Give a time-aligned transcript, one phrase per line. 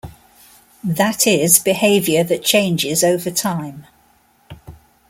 [0.83, 3.85] That is, behavior that changes over time.